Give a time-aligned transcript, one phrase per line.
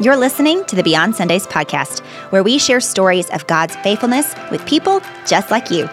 [0.00, 4.64] You're listening to the Beyond Sundays podcast, where we share stories of God's faithfulness with
[4.64, 5.90] people just like you.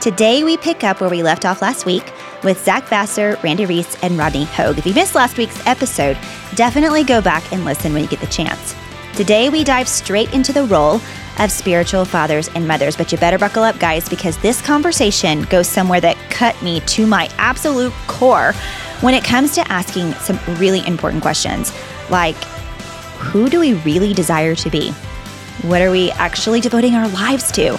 [0.00, 4.02] Today, we pick up where we left off last week with Zach Vasser, Randy Reese,
[4.02, 4.78] and Rodney Hogue.
[4.78, 6.16] If you missed last week's episode,
[6.54, 8.74] definitely go back and listen when you get the chance.
[9.14, 10.98] Today, we dive straight into the role
[11.38, 15.68] of spiritual fathers and mothers, but you better buckle up, guys, because this conversation goes
[15.68, 18.54] somewhere that cut me to my absolute core
[19.02, 21.70] when it comes to asking some really important questions
[22.08, 22.36] like,
[23.26, 24.92] who do we really desire to be?
[25.62, 27.78] What are we actually devoting our lives to?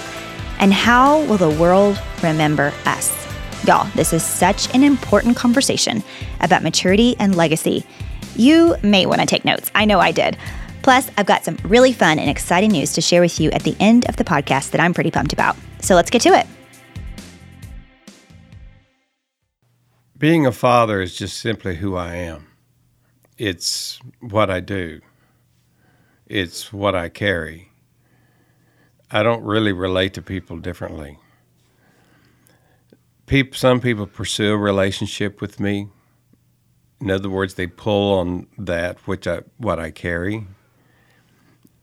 [0.58, 3.26] And how will the world remember us?
[3.66, 6.02] Y'all, this is such an important conversation
[6.40, 7.84] about maturity and legacy.
[8.36, 9.70] You may want to take notes.
[9.74, 10.36] I know I did.
[10.82, 13.76] Plus, I've got some really fun and exciting news to share with you at the
[13.80, 15.56] end of the podcast that I'm pretty pumped about.
[15.80, 16.46] So let's get to it.
[20.18, 22.46] Being a father is just simply who I am.
[23.38, 25.00] It's what I do
[26.28, 27.70] it's what I carry.
[29.10, 31.18] I don't really relate to people differently.
[33.26, 35.88] People, some people pursue a relationship with me.
[37.00, 40.46] In other words, they pull on that which I what I carry.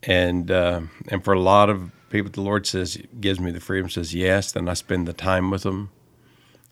[0.03, 3.89] And uh, and for a lot of people, the Lord says gives me the freedom.
[3.89, 5.89] Says yes, then I spend the time with them,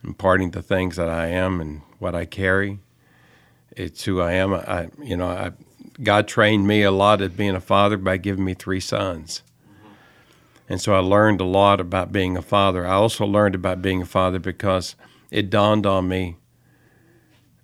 [0.03, 2.79] imparting the things that I am and what I carry.
[3.71, 4.53] It's who I am.
[4.53, 5.51] I you know I
[6.01, 9.43] God trained me a lot at being a father by giving me three sons.
[10.69, 12.85] And so I learned a lot about being a father.
[12.87, 14.95] I also learned about being a father because
[15.29, 16.37] it dawned on me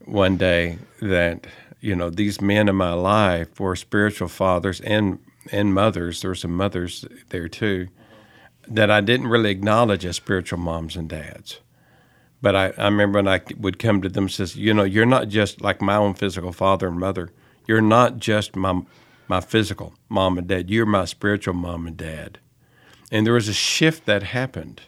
[0.06, 1.48] one day that,
[1.80, 5.20] you know, these men in my life were spiritual fathers and,
[5.52, 6.22] and mothers.
[6.22, 7.88] There were some mothers there too
[8.68, 11.60] that I didn't really acknowledge as spiritual moms and dads.
[12.42, 15.06] But I, I remember when I would come to them and says, you know, you're
[15.06, 17.32] not just like my own physical father and mother
[17.70, 18.82] you're not just my
[19.28, 20.72] my physical mom and dad.
[20.72, 22.40] You're my spiritual mom and dad.
[23.12, 24.82] And there was a shift that happened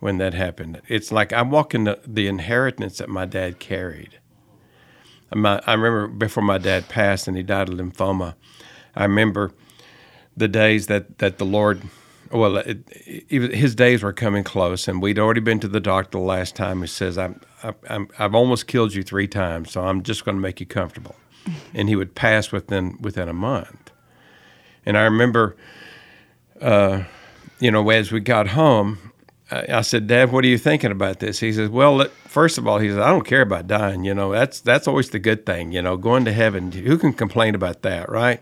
[0.00, 0.82] when that happened.
[0.88, 4.18] It's like I'm walking the, the inheritance that my dad carried.
[5.32, 8.34] My, I remember before my dad passed and he died of lymphoma.
[8.96, 9.52] I remember
[10.36, 11.82] the days that, that the Lord,
[12.32, 16.18] well, it, it, his days were coming close, and we'd already been to the doctor
[16.18, 16.80] the last time.
[16.80, 17.40] He says, I'm,
[17.88, 21.14] I'm, I've almost killed you three times, so I'm just going to make you comfortable
[21.74, 23.90] and he would pass within within a month.
[24.84, 25.56] And I remember,
[26.60, 27.04] uh,
[27.58, 29.12] you know, as we got home,
[29.50, 32.58] I, I, said, "Dad, what are you thinking about this?" He says, "Well, let, first
[32.58, 34.04] of all, he says, I don't care about dying.
[34.04, 35.72] You know, that's that's always the good thing.
[35.72, 36.72] You know, going to heaven.
[36.72, 38.40] Who can complain about that, right?"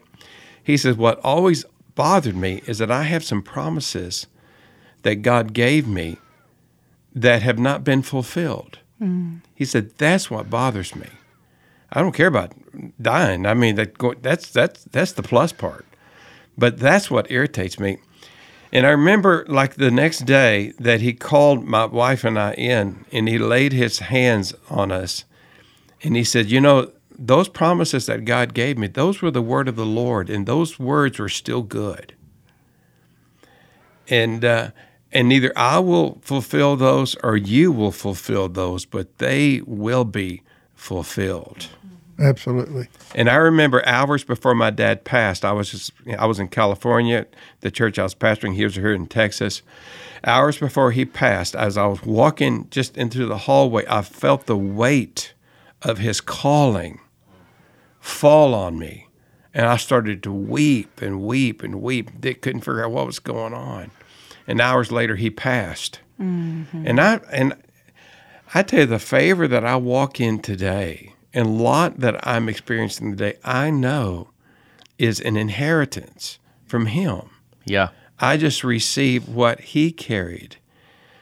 [0.62, 1.64] He says, "What always
[1.94, 4.26] bothered me is that I have some promises
[5.02, 6.18] that God gave me
[7.14, 9.40] that have not been fulfilled." Mm.
[9.54, 11.08] He said, "That's what bothers me."
[11.92, 12.52] I don't care about
[13.00, 13.46] dying.
[13.46, 15.86] I mean, that that's that's that's the plus part.
[16.56, 17.98] But that's what irritates me.
[18.72, 23.04] And I remember, like the next day, that he called my wife and I in,
[23.12, 25.24] and he laid his hands on us,
[26.02, 29.68] and he said, "You know, those promises that God gave me, those were the word
[29.68, 32.14] of the Lord, and those words were still good.
[34.08, 34.70] And uh,
[35.12, 40.42] and neither I will fulfill those or you will fulfill those, but they will be
[40.84, 41.68] fulfilled."
[42.18, 42.88] Absolutely.
[43.14, 47.26] And I remember hours before my dad passed, I was just, I was in California,
[47.60, 48.54] the church I was pastoring.
[48.54, 49.62] He was here in Texas.
[50.22, 54.56] Hours before he passed, as I was walking just into the hallway, I felt the
[54.56, 55.34] weight
[55.82, 57.00] of his calling
[58.00, 59.08] fall on me.
[59.52, 62.20] And I started to weep and weep and weep.
[62.20, 63.90] Dick couldn't figure out what was going on.
[64.46, 66.00] And hours later, he passed.
[66.20, 66.86] Mm-hmm.
[66.86, 67.54] And I and
[68.56, 73.10] I tell you, the favor that I walk in today and lot that I'm experiencing
[73.10, 74.30] today, I know
[74.96, 77.30] is an inheritance from Him.
[77.64, 77.88] Yeah.
[78.20, 80.56] I just receive what He carried.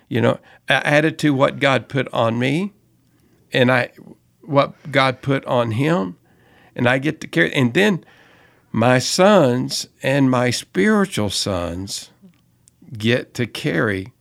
[0.09, 2.75] You know, added to what God put on me,
[3.51, 3.93] and I
[4.43, 6.19] what God put on Him,
[6.77, 7.51] and I get to carry.
[7.55, 8.05] And then
[8.73, 12.11] my sons and my spiritual sons
[12.93, 14.13] get to carry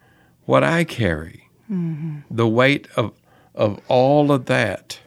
[0.46, 1.41] what I carry.
[1.72, 2.20] Mm-hmm.
[2.30, 3.14] The weight of
[3.54, 5.00] of all of that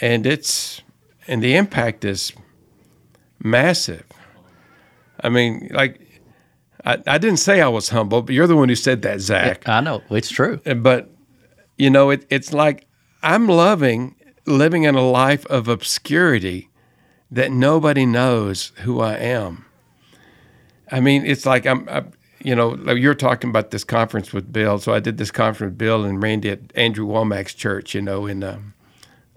[0.00, 0.82] and it's
[1.28, 2.32] and the impact is
[3.38, 4.04] massive.
[5.20, 6.00] I mean, like
[6.84, 9.68] I, I didn't say I was humble, but you're the one who said that, Zach.
[9.68, 10.58] I know it's true.
[10.58, 11.10] But
[11.76, 12.86] you know, it, it's like
[13.22, 14.16] I'm loving
[14.46, 16.70] living in a life of obscurity
[17.30, 19.66] that nobody knows who I am.
[20.90, 22.04] I mean, it's like I'm, I,
[22.42, 24.78] you know, you're talking about this conference with Bill.
[24.78, 28.26] So I did this conference with Bill and Randy at Andrew Wommack's church, you know,
[28.26, 28.58] in uh,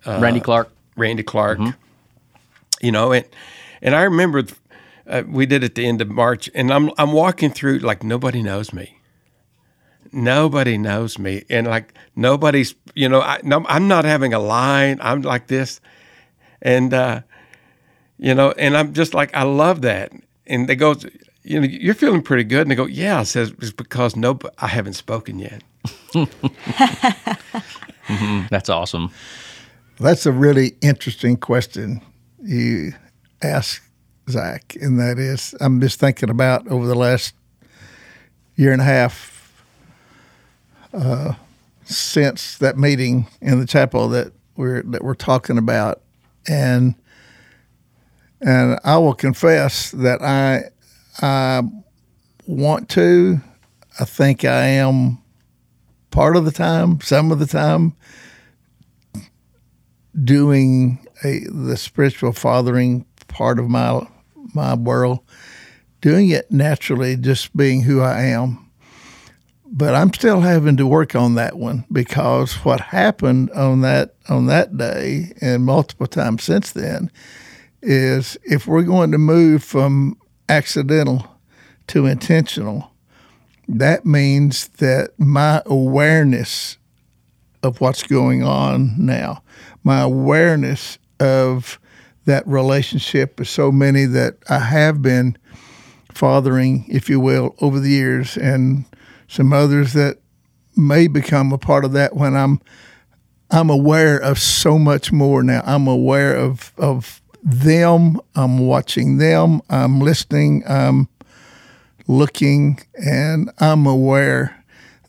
[0.05, 0.71] uh, Randy Clark.
[0.95, 1.59] Randy Clark.
[1.59, 2.85] Mm-hmm.
[2.85, 3.25] You know, and
[3.81, 4.43] And I remember
[5.05, 8.41] uh, we did at the end of March, and I'm I'm walking through like nobody
[8.41, 8.97] knows me.
[10.13, 14.99] Nobody knows me, and like nobody's, you know, I, no, I'm not having a line.
[15.01, 15.81] I'm like this,
[16.61, 17.21] and uh,
[18.17, 20.13] you know, and I'm just like I love that.
[20.47, 20.95] And they go,
[21.43, 23.19] you know, you're feeling pretty good, and they go, yeah.
[23.19, 25.61] I says it's because no, I haven't spoken yet.
[28.07, 28.41] mm-hmm.
[28.49, 29.11] That's awesome.
[29.99, 32.01] That's a really interesting question
[32.41, 32.93] you
[33.41, 33.83] ask
[34.29, 37.35] Zach, and that is, I'm just thinking about over the last
[38.55, 39.63] year and a half
[40.93, 41.33] uh,
[41.83, 46.01] since that meeting in the chapel that we're that we're talking about,
[46.47, 46.95] and
[48.39, 50.69] and I will confess that I
[51.21, 51.63] I
[52.47, 53.39] want to.
[53.99, 55.19] I think I am
[56.09, 57.95] part of the time, some of the time,
[60.23, 64.07] doing a, the spiritual fathering part of my
[64.53, 65.19] my world,
[66.01, 68.59] doing it naturally, just being who I am.
[69.65, 74.45] But I'm still having to work on that one because what happened on that on
[74.47, 77.11] that day and multiple times since then
[77.81, 80.15] is if we're going to move from
[80.49, 81.27] accidental
[81.87, 82.91] to intentional,
[83.67, 86.77] that means that my awareness
[87.61, 89.41] of what's going on now,
[89.83, 91.79] my awareness of
[92.25, 95.37] that relationship with so many that I have been
[96.13, 98.85] fathering, if you will, over the years, and
[99.27, 100.19] some others that
[100.75, 102.61] may become a part of that when I'm
[103.51, 105.61] I'm aware of so much more now.
[105.65, 108.19] I'm aware of of them.
[108.35, 109.61] I'm watching them.
[109.69, 110.63] I'm listening.
[110.67, 111.09] I'm
[112.07, 114.63] looking, and I'm aware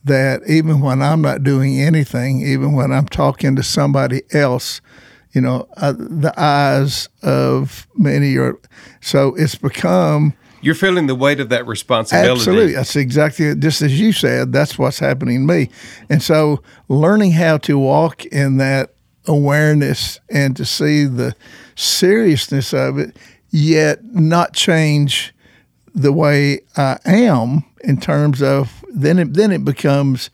[0.05, 4.81] that even when I'm not doing anything, even when I'm talking to somebody else,
[5.33, 8.59] you know, uh, the eyes of many are.
[9.01, 10.35] So it's become.
[10.61, 12.31] You're feeling the weight of that responsibility.
[12.31, 12.73] Absolutely.
[12.75, 14.53] That's exactly just as you said.
[14.53, 15.71] That's what's happening to me.
[16.09, 18.95] And so learning how to walk in that
[19.27, 21.35] awareness and to see the
[21.77, 23.17] seriousness of it,
[23.51, 25.35] yet not change
[25.95, 30.31] the way I am in terms of then it then it becomes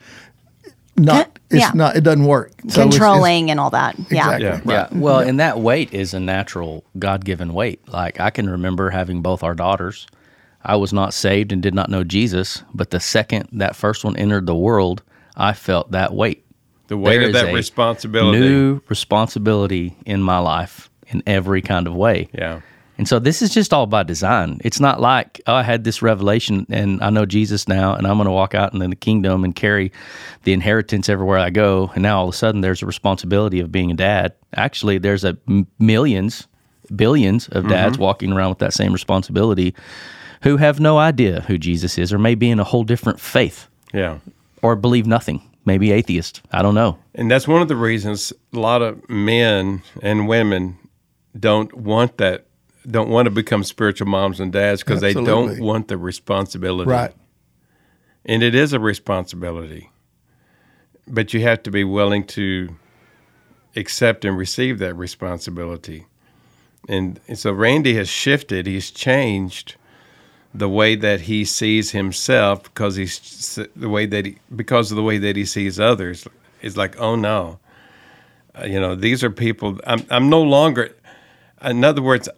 [0.97, 1.73] not it's yeah.
[1.75, 2.53] not it doesn't work.
[2.69, 3.97] So controlling it's, it's, and all that.
[4.11, 4.35] Yeah.
[4.35, 4.45] Exactly.
[4.45, 4.89] yeah, right.
[4.93, 4.99] yeah.
[4.99, 7.87] well and that weight is a natural god-given weight.
[7.89, 10.07] Like i can remember having both our daughters.
[10.63, 14.17] I was not saved and did not know jesus but the second that first one
[14.17, 15.03] entered the world
[15.37, 16.45] i felt that weight.
[16.89, 18.41] The weight there of that responsibility.
[18.41, 22.61] new responsibility in my life in every kind of way yeah
[23.01, 24.61] and so this is just all by design.
[24.63, 28.19] It's not like, oh, I had this revelation and I know Jesus now and I'm
[28.19, 29.91] going to walk out in the kingdom and carry
[30.43, 31.91] the inheritance everywhere I go.
[31.95, 34.35] And now all of a sudden there's a responsibility of being a dad.
[34.55, 35.35] Actually, there's a
[35.79, 36.47] millions,
[36.95, 38.03] billions of dads mm-hmm.
[38.03, 39.75] walking around with that same responsibility
[40.43, 43.67] who have no idea who Jesus is or may be in a whole different faith.
[43.95, 44.19] Yeah.
[44.61, 45.41] Or believe nothing.
[45.65, 46.43] Maybe atheist.
[46.53, 46.99] I don't know.
[47.15, 50.77] And that's one of the reasons a lot of men and women
[51.39, 52.47] don't want that
[52.89, 56.91] don't want to become spiritual moms and dads because they don't want the responsibility.
[56.91, 57.15] Right.
[58.25, 59.91] And it is a responsibility.
[61.07, 62.75] But you have to be willing to
[63.77, 66.07] accept and receive that responsibility.
[66.89, 69.77] And, and so Randy has shifted, he's changed
[70.53, 75.03] the way that he sees himself because he's the way that he because of the
[75.03, 76.27] way that he sees others
[76.61, 77.61] is like oh no
[78.59, 80.93] uh, you know these are people I'm I'm no longer
[81.63, 82.29] in other words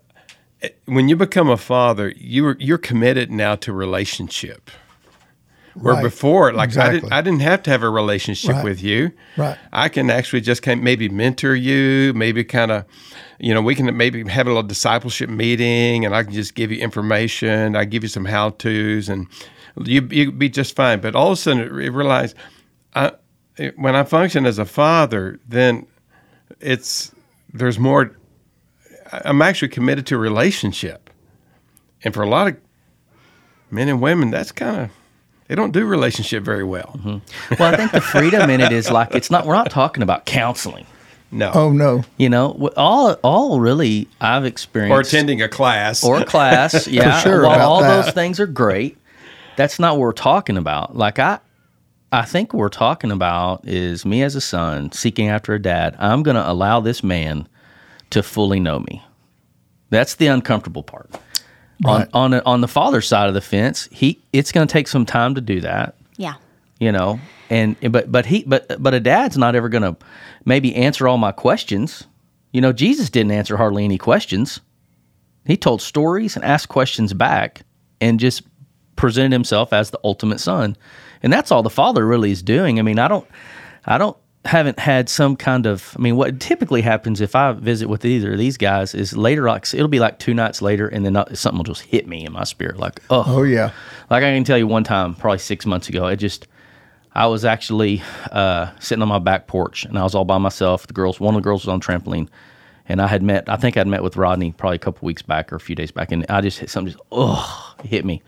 [0.84, 4.70] when you become a father, you're you're committed now to relationship.
[5.74, 6.02] Where right.
[6.02, 6.98] before, like exactly.
[6.98, 8.64] I didn't, I didn't have to have a relationship right.
[8.64, 9.10] with you.
[9.38, 9.56] Right.
[9.72, 12.84] I can actually just kind of maybe mentor you, maybe kind of,
[13.38, 16.70] you know, we can maybe have a little discipleship meeting, and I can just give
[16.70, 17.74] you information.
[17.74, 19.26] I give you some how tos, and
[19.82, 21.00] you you'd be just fine.
[21.00, 22.34] But all of a sudden, I realize,
[22.94, 23.12] I,
[23.76, 25.86] when I function as a father, then
[26.60, 27.14] it's
[27.54, 28.14] there's more
[29.12, 31.10] I'm actually committed to a relationship.
[32.04, 32.56] And for a lot of
[33.70, 34.90] men and women, that's kind of
[35.48, 36.98] they don't do relationship very well.
[36.98, 37.54] Mm-hmm.
[37.58, 39.46] Well, I think the freedom in it is like it's not.
[39.46, 40.86] We're not talking about counseling.
[41.30, 41.50] No.
[41.54, 42.04] Oh no.
[42.16, 46.86] You know, all all really I've experienced or attending a class or a class.
[46.92, 47.20] Yeah.
[47.20, 48.04] sure While all that.
[48.04, 48.98] those things are great,
[49.56, 50.96] that's not what we're talking about.
[50.96, 51.40] Like I.
[52.14, 55.96] I think what we're talking about is me as a son seeking after a dad.
[55.98, 57.48] I'm going to allow this man
[58.12, 59.02] to fully know me.
[59.90, 61.10] That's the uncomfortable part.
[61.84, 62.08] Right.
[62.12, 65.04] On on on the father side of the fence, he it's going to take some
[65.04, 65.96] time to do that.
[66.16, 66.34] Yeah.
[66.78, 69.96] You know, and but but he but but a dad's not ever going to
[70.44, 72.04] maybe answer all my questions.
[72.52, 74.60] You know, Jesus didn't answer hardly any questions.
[75.44, 77.62] He told stories and asked questions back
[78.00, 78.42] and just
[78.96, 80.76] presented himself as the ultimate son.
[81.22, 82.78] And that's all the father really is doing.
[82.78, 83.26] I mean, I don't
[83.84, 87.88] I don't haven't had some kind of I mean what typically happens if I visit
[87.88, 91.06] with either of these guys is later like it'll be like two nights later and
[91.06, 93.70] then something will just hit me in my spirit like oh Oh yeah.
[94.10, 96.48] like I can tell you one time probably 6 months ago it just
[97.14, 100.86] I was actually uh, sitting on my back porch and I was all by myself.
[100.86, 102.28] The girls one of the girls was on trampoline
[102.88, 105.52] and I had met I think I'd met with Rodney probably a couple weeks back
[105.52, 108.22] or a few days back and I just hit something just oh hit me.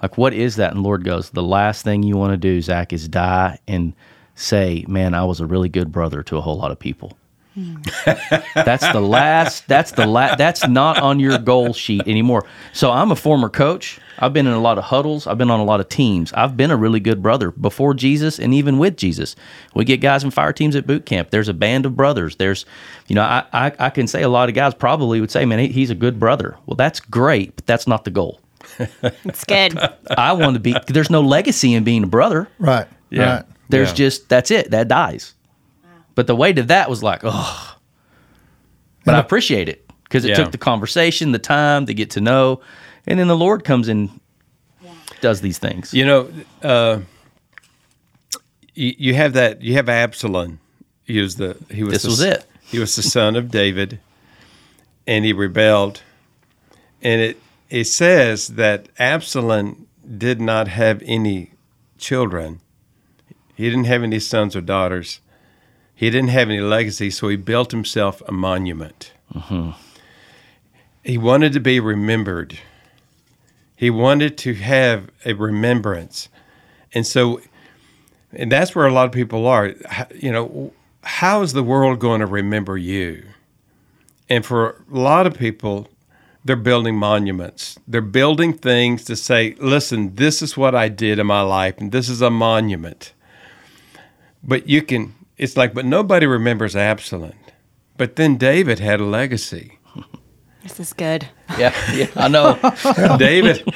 [0.00, 0.72] Like what is that?
[0.72, 3.92] And Lord goes the last thing you want to do Zach is die and
[4.38, 7.18] say, man, I was a really good brother to a whole lot of people.
[8.54, 12.44] that's the last that's the last that's not on your goal sheet anymore.
[12.72, 13.98] So i'm a former coach.
[14.20, 15.26] I've been in a lot of huddles.
[15.26, 16.32] I've been on a lot of teams.
[16.34, 19.34] I've been a really good brother before jesus and even with jesus.
[19.74, 21.30] We get guys in fire teams at boot camp.
[21.30, 22.36] There's a band of brothers.
[22.36, 22.64] There's
[23.08, 25.58] you know i i, I can say a lot of guys probably would say man
[25.58, 26.56] he, he's a good brother.
[26.66, 28.40] Well that's great but that's not the goal.
[29.02, 29.76] It's good.
[30.16, 32.48] I want to be there's no legacy in being a brother.
[32.60, 32.86] Right.
[33.10, 33.36] Yeah.
[33.36, 33.44] Right.
[33.68, 33.94] There's Yeah.
[33.94, 34.70] just that's it.
[34.70, 35.34] That dies.
[36.14, 37.76] But the weight of that was like, oh.
[39.04, 40.34] But I appreciate it because it Yeah.
[40.36, 42.60] took the conversation, the time to get to know,
[43.06, 44.10] and then the Lord comes and
[45.20, 45.94] does these things.
[45.94, 46.30] You know,
[46.62, 47.00] uh,
[48.74, 49.62] you, you have that.
[49.62, 50.60] You have Absalom.
[51.04, 51.56] He was the.
[51.70, 51.94] He was.
[51.94, 52.44] This the, was it.
[52.62, 53.98] He was the son of David,
[55.06, 56.02] and he rebelled.
[57.02, 59.86] And it it says that Absalom
[60.18, 61.52] did not have any
[61.98, 62.60] children.
[63.58, 65.20] He didn't have any sons or daughters.
[65.92, 69.12] He didn't have any legacy, so he built himself a monument.
[71.02, 72.56] He wanted to be remembered.
[73.74, 76.28] He wanted to have a remembrance.
[76.94, 77.40] And so,
[78.32, 79.74] and that's where a lot of people are.
[80.14, 80.72] You know,
[81.02, 83.24] how is the world going to remember you?
[84.28, 85.88] And for a lot of people,
[86.44, 87.76] they're building monuments.
[87.88, 91.90] They're building things to say, listen, this is what I did in my life, and
[91.90, 93.14] this is a monument.
[94.42, 97.34] But you can, it's like, but nobody remembers Absalom.
[97.96, 99.78] But then David had a legacy.
[100.62, 101.28] this is good
[101.58, 102.58] Yeah, yeah, I know.
[103.18, 103.68] David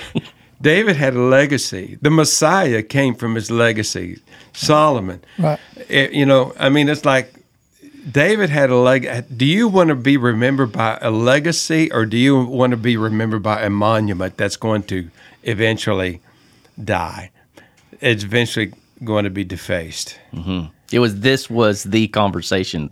[0.60, 1.98] David had a legacy.
[2.00, 4.20] The Messiah came from his legacy.
[4.52, 5.20] Solomon.
[5.38, 5.58] Right.
[5.88, 7.34] Eh, you know, I mean it's like
[8.10, 12.16] David had a leg do you want to be remembered by a legacy or do
[12.16, 15.10] you want to be remembered by a monument that's going to
[15.42, 16.20] eventually
[16.82, 17.30] die?
[18.00, 18.72] It's eventually
[19.04, 20.18] going to be defaced.
[20.92, 22.90] It was this was the conversation,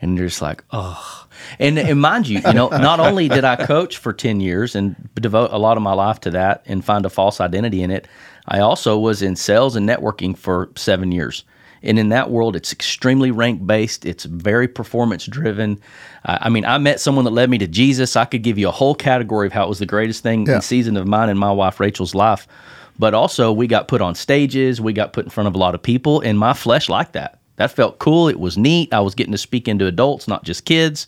[0.00, 1.22] and you're just like, oh.
[1.58, 4.96] And, and mind you, you know, not only did I coach for ten years and
[5.14, 8.08] devote a lot of my life to that and find a false identity in it,
[8.48, 11.44] I also was in sales and networking for seven years.
[11.82, 14.06] And in that world, it's extremely rank based.
[14.06, 15.78] It's very performance driven.
[16.24, 18.16] Uh, I mean, I met someone that led me to Jesus.
[18.16, 20.56] I could give you a whole category of how it was the greatest thing Yeah.
[20.56, 22.48] in season of mine and my wife Rachel's life.
[22.98, 25.74] But also, we got put on stages, we got put in front of a lot
[25.74, 27.38] of people, and my flesh liked that.
[27.56, 28.28] That felt cool.
[28.28, 28.92] It was neat.
[28.92, 31.06] I was getting to speak into adults, not just kids.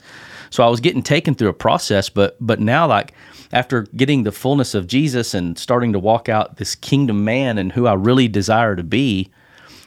[0.51, 2.09] So I was getting taken through a process.
[2.09, 3.13] But but now, like
[3.53, 7.73] after getting the fullness of Jesus and starting to walk out this kingdom man and
[7.73, 9.31] who I really desire to be,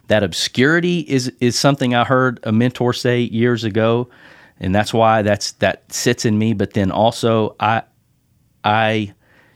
[0.08, 4.10] that obscurity is is something I heard a mentor say years ago,
[4.60, 6.54] and that's why that's that sits in me.
[6.54, 7.84] But then also, I
[8.64, 9.14] I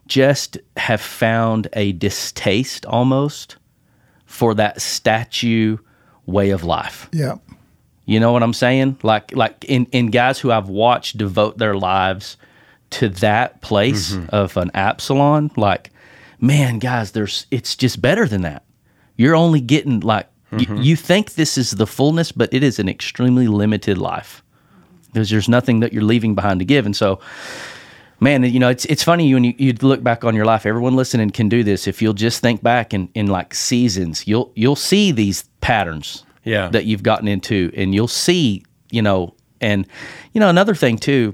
[0.07, 3.57] just have found a distaste almost
[4.25, 5.77] for that statue
[6.25, 7.09] way of life.
[7.11, 7.35] Yeah.
[8.05, 8.99] You know what I'm saying?
[9.03, 12.37] Like like in, in guys who I've watched devote their lives
[12.91, 14.27] to that place mm-hmm.
[14.29, 15.91] of an Absalom, like,
[16.39, 18.63] man, guys, there's it's just better than that.
[19.17, 20.77] You're only getting like y- mm-hmm.
[20.77, 24.43] you think this is the fullness, but it is an extremely limited life.
[25.07, 26.85] Because there's nothing that you're leaving behind to give.
[26.85, 27.19] And so
[28.19, 30.65] man, you know, it's it's funny when you, you look back on your life.
[30.65, 31.87] Everyone listening can do this.
[31.87, 36.69] If you'll just think back in, in like seasons, you'll you'll see these patterns Yeah.
[36.69, 39.87] that you've gotten into, and you'll see, you know, and
[40.33, 41.33] you know another thing too,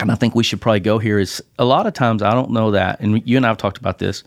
[0.00, 2.50] and I think we should probably go here is a lot of times I don't
[2.50, 4.24] know that, and you and I have talked about this.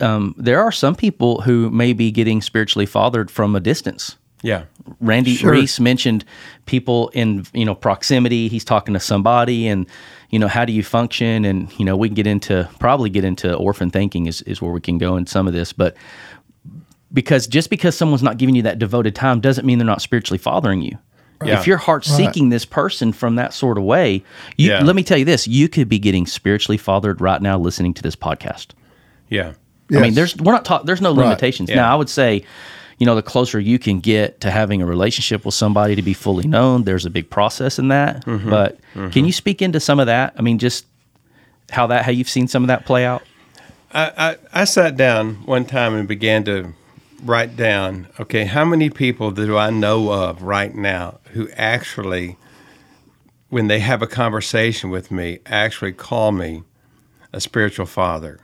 [0.00, 4.16] Um, there are some people who may be getting spiritually fathered from a distance.
[4.42, 4.64] Yeah.
[5.00, 5.52] Randy Sure.
[5.52, 6.24] Reese mentioned
[6.66, 8.48] people in you know proximity.
[8.48, 9.86] He's talking to somebody, and
[10.30, 11.44] you know how do you function?
[11.44, 14.72] And you know we can get into probably get into orphan thinking is is where
[14.72, 15.96] we can go in some of this, but
[17.12, 20.38] because just because someone's not giving you that devoted time doesn't mean they're not spiritually
[20.38, 20.98] fathering you.
[21.44, 21.58] Yeah.
[21.58, 24.22] If your heart's seeking this person from that sort of way,
[24.56, 24.82] you, Yeah.
[24.84, 28.02] let me tell you this: you could be getting spiritually fathered right now listening to
[28.02, 28.68] this podcast.
[29.28, 29.52] Yeah.
[29.90, 30.86] I mean, there's we're not talking.
[30.86, 31.68] There's no limitations.
[31.68, 31.76] Yeah.
[31.76, 32.44] Now, I would say,
[32.98, 36.14] you know, the closer you can get to having a relationship with somebody to be
[36.14, 38.24] fully known, there's a big process in that.
[38.26, 38.50] Mm-hmm.
[38.50, 38.78] But
[39.10, 40.34] can you speak into some of that?
[40.36, 40.86] I mean, just
[41.70, 43.22] how that how you've seen some of that play out?
[43.92, 46.72] I, I, I sat down one time and began to
[47.22, 52.36] write down, okay, how many people do I know of right now who actually,
[53.48, 56.62] when they have a conversation with me, actually call me
[57.32, 58.40] a spiritual father?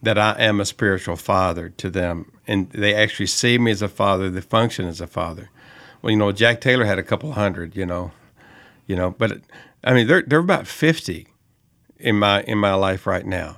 [0.00, 3.88] That I am a spiritual father to them, and they actually see me as a
[3.88, 4.30] father.
[4.30, 5.50] They function as a father.
[6.00, 8.12] Well, you know, Jack Taylor had a couple hundred, you know,
[8.86, 9.40] you know, but
[9.82, 11.28] I mean, they're they're about fifty
[11.98, 13.56] in my in my life right now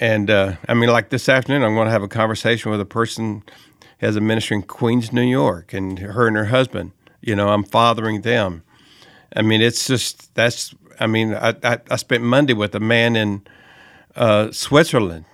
[0.00, 2.86] and uh, I mean, like this afternoon, I'm going to have a conversation with a
[2.86, 3.42] person
[3.98, 6.92] who has a ministry in Queens, New York, and her and her husband.
[7.20, 8.62] You know, I'm fathering them.
[9.34, 10.74] I mean, it's just that's.
[11.00, 13.42] I mean, I I, I spent Monday with a man in
[14.16, 15.24] uh, Switzerland.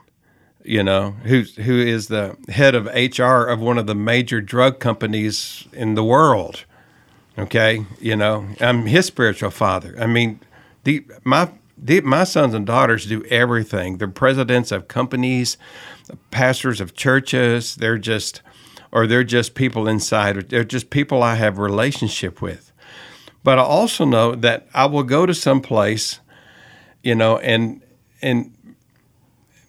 [0.66, 4.80] You know, who who is the head of HR of one of the major drug
[4.80, 6.64] companies in the world.
[7.36, 9.94] Okay, you know, I'm his spiritual father.
[9.98, 10.40] I mean,
[10.84, 11.50] the my
[12.02, 13.98] my sons and daughters do everything.
[13.98, 15.56] They're presidents of companies,
[16.30, 17.74] pastors of churches.
[17.76, 18.42] They're just,
[18.92, 20.48] or they're just people inside.
[20.48, 22.72] They're just people I have relationship with.
[23.42, 26.20] But I also know that I will go to some place,
[27.02, 27.82] you know, and
[28.22, 28.54] and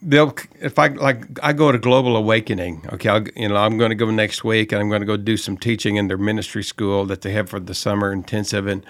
[0.05, 2.87] they'll if I like I go to Global Awakening.
[2.93, 5.17] Okay, I'll, you know I'm going to go next week, and I'm going to go
[5.17, 8.67] do some teaching in their ministry school that they have for the summer intensive.
[8.67, 8.85] And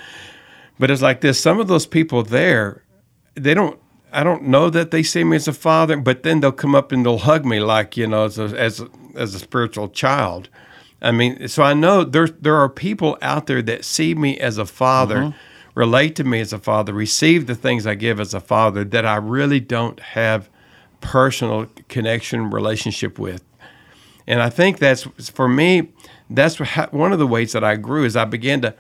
[0.78, 2.84] but it's like this: some of those people there
[3.36, 3.80] they don't
[4.12, 6.92] I don't know that they see me as a father, but then they'll come up
[6.92, 10.50] and they'll hug me like you know as a, as a, as a spiritual child.
[11.02, 14.58] I mean, so I know there there are people out there that see me as
[14.58, 15.80] a father, mm-hmm.
[15.80, 19.06] relate to me as a father, receive the things I give as a father that
[19.06, 20.50] I really don't have
[21.02, 23.44] personal connection relationship with.
[24.28, 25.90] And I think that's for me.
[26.30, 26.58] That's
[26.92, 28.74] one of the ways that I grew is I began to,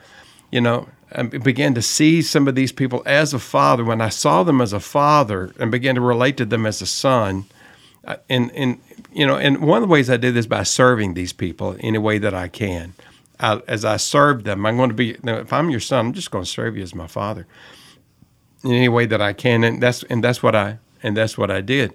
[0.51, 3.83] you know, I began to see some of these people as a father.
[3.83, 6.87] When I saw them as a father and began to relate to them as a
[6.87, 7.45] son,
[8.29, 8.79] and and
[9.13, 11.95] you know, and one of the ways I did this by serving these people in
[11.95, 12.93] a way that I can.
[13.39, 15.07] I, as I serve them, I'm going to be.
[15.07, 17.45] You know, if I'm your son, I'm just going to serve you as my father
[18.63, 21.51] in any way that I can, and that's and that's what I and that's what
[21.51, 21.93] I did.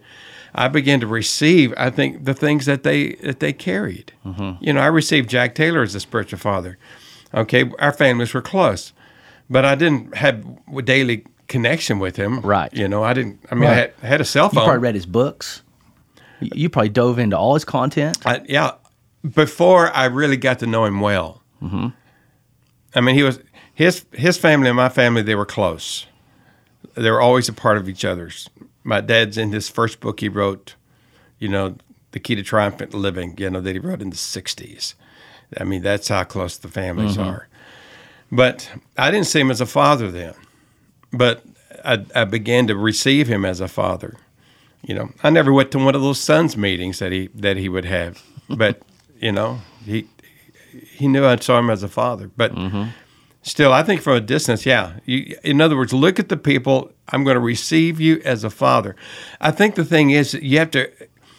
[0.55, 4.13] I began to receive, I think, the things that they that they carried.
[4.25, 4.65] Mm-hmm.
[4.65, 6.79] You know, I received Jack Taylor as a spiritual father.
[7.33, 8.93] Okay, our families were close
[9.51, 12.41] but I didn't have a daily connection with him.
[12.41, 12.73] Right.
[12.73, 13.45] You know, I didn't.
[13.51, 13.71] I mean, right.
[13.71, 14.63] I, had, I, had, a cell phone.
[14.63, 15.63] You probably read his books.
[16.41, 18.25] You probably dove into all his content.
[18.25, 18.75] I, yeah.
[19.35, 21.43] Before I really got to know him well.
[21.61, 21.89] Mm-hmm.
[22.95, 23.41] I mean, he was
[23.75, 25.21] his his family and my family.
[25.21, 26.07] They were close.
[26.95, 28.49] They were always a part of each other's.
[28.83, 30.75] My dad's in his first book he wrote,
[31.39, 31.77] you know,
[32.13, 33.35] the key to triumphant living.
[33.39, 34.95] You know that he wrote in the '60s.
[35.59, 37.29] I mean, that's how close the families mm-hmm.
[37.29, 37.49] are.
[38.33, 40.35] But I didn't see him as a father then.
[41.13, 41.43] But
[41.85, 44.17] I, I began to receive him as a father.
[44.83, 47.69] You know, I never went to one of those sons meetings that he that he
[47.69, 48.83] would have, but
[49.21, 50.09] you know, he
[50.71, 52.31] he knew I saw him as a father.
[52.35, 52.91] But mm-hmm.
[53.43, 54.99] Still, I think from a distance, yeah.
[55.05, 56.93] You, in other words, look at the people.
[57.09, 58.97] I'm going to receive you as a father.
[59.41, 60.91] I think the thing is, you have to.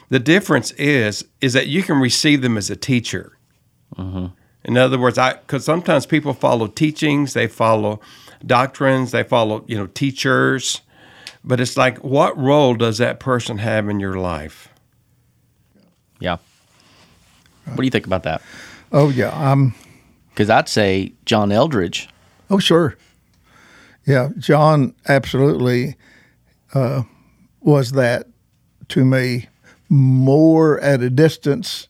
[0.09, 3.37] The difference is is that you can receive them as a teacher.
[3.95, 4.27] Mm-hmm.
[4.63, 8.01] In other words, I because sometimes people follow teachings, they follow
[8.45, 10.81] doctrines, they follow you know teachers,
[11.43, 14.69] but it's like, what role does that person have in your life?
[16.19, 16.37] Yeah.
[17.65, 18.41] What do you think about that?
[18.91, 19.73] Oh yeah, um,
[20.41, 22.07] because I'd say John Eldredge.
[22.49, 22.97] Oh sure,
[24.07, 25.97] yeah, John absolutely
[26.73, 27.03] uh,
[27.59, 28.25] was that
[28.89, 29.49] to me
[29.87, 31.87] more at a distance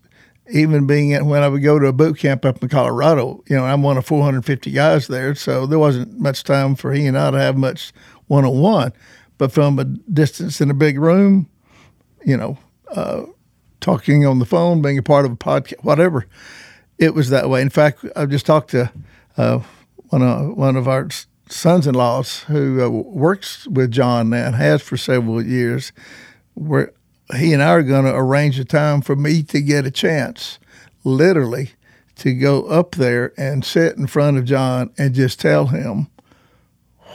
[0.52, 3.56] even being at, when I would go to a boot camp up in Colorado, you
[3.56, 7.18] know, I'm one of 450 guys there, so there wasn't much time for he and
[7.18, 7.94] I to have much
[8.28, 8.92] one on one.
[9.38, 11.50] But from a distance in a big room,
[12.26, 12.58] you know,
[12.90, 13.24] uh,
[13.80, 16.28] talking on the phone, being a part of a podcast, whatever,
[17.02, 17.62] it was that way.
[17.62, 18.92] In fact, I just talked to
[19.36, 19.60] uh,
[20.10, 21.10] one of one of our
[21.50, 25.92] sons-in-laws who uh, works with John now and has for several years.
[26.54, 26.94] Where
[27.36, 30.60] he and I are going to arrange a time for me to get a chance,
[31.04, 31.72] literally,
[32.18, 36.08] to go up there and sit in front of John and just tell him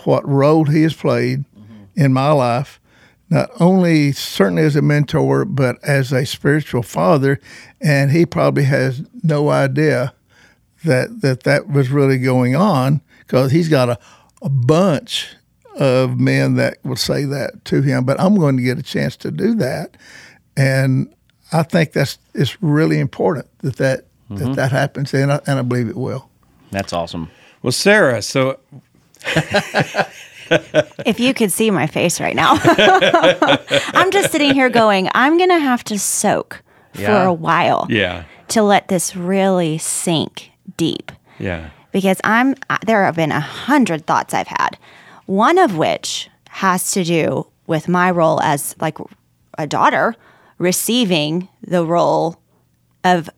[0.05, 1.85] what role he has played mm-hmm.
[1.95, 2.81] in my life,
[3.29, 7.41] not only certainly as a mentor, but as a spiritual father.
[7.81, 10.15] And he probably has no idea
[10.85, 13.99] that that, that was really going on because he's got a,
[14.43, 15.35] a bunch
[15.79, 19.17] of men that will say that to him, but I'm going to get a chance
[19.19, 19.97] to do that.
[20.57, 21.13] And
[21.53, 24.37] I think that's it's really important that that, mm-hmm.
[24.37, 26.29] that, that happens, and I, and I believe it will.
[26.71, 27.31] That's awesome.
[27.63, 28.59] Well, Sarah, so
[31.07, 32.57] if you could see my face right now,
[33.95, 36.63] I'm just sitting here going, I'm going to have to soak
[36.95, 38.25] for a while Yeah.
[38.49, 41.71] to let this really sink deep Yeah.
[41.93, 44.79] because I'm uh, there have been a hundred thoughts I've had.
[45.27, 48.97] One of which has to do with my role as like
[49.59, 50.15] a daughter
[50.59, 52.37] receiving the role
[53.05, 53.29] of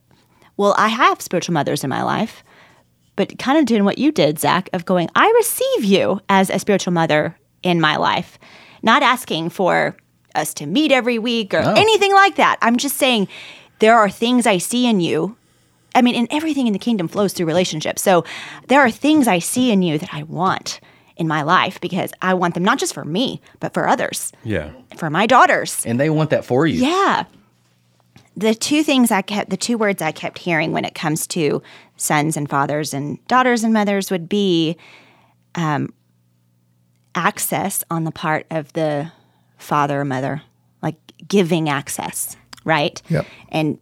[0.56, 2.42] well, I have spiritual mothers in my life,
[3.18, 6.58] but kind of doing what you did, Zach, of going, I receive you as a
[6.58, 8.38] spiritual mother in my life,
[8.82, 9.94] not asking for
[10.34, 12.56] us to meet every week or anything like that.
[12.62, 13.28] I'm just saying
[13.80, 15.36] there are things I see in you
[15.94, 18.02] I mean, and everything in the kingdom flows through relationships.
[18.02, 18.24] So
[18.68, 20.80] there are things I see in you that I want
[21.16, 24.70] in my life because I want them not just for me, but for others, Yeah.
[24.96, 25.84] for my daughters.
[25.84, 26.82] And they want that for you.
[26.86, 27.24] Yeah.
[28.36, 31.62] The two things I kept, the two words I kept hearing when it comes to
[31.98, 34.76] sons and fathers and daughters and mothers would be
[35.54, 35.92] um,
[37.14, 39.12] access on the part of the
[39.58, 40.42] father or mother,
[40.82, 43.02] like giving access, right?
[43.08, 43.26] Yep.
[43.50, 43.78] And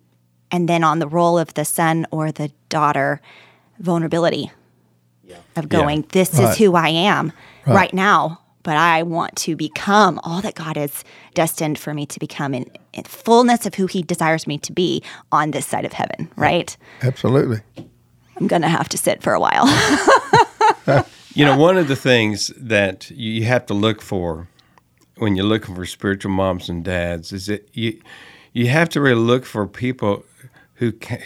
[0.51, 3.21] and then on the role of the son or the daughter,
[3.79, 4.51] vulnerability
[5.57, 7.33] of going, this is who I am
[7.67, 7.93] right.
[7.93, 12.55] now, but I want to become all that God has destined for me to become
[12.55, 15.03] in, in fullness of who He desires me to be
[15.33, 16.77] on this side of heaven, right?
[17.03, 17.61] Absolutely.
[18.37, 19.67] I'm going to have to sit for a while.
[21.37, 24.49] You know, one of the things that you have to look for
[25.19, 28.01] when you're looking for spiritual moms and dads is that you
[28.55, 30.25] you have to really look for people
[30.77, 31.23] who ca